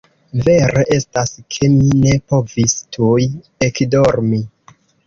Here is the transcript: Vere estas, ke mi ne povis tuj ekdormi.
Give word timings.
Vere 0.45 0.85
estas, 0.95 1.35
ke 1.57 1.69
mi 1.75 2.01
ne 2.07 2.17
povis 2.35 2.77
tuj 2.99 3.31
ekdormi. 3.71 4.47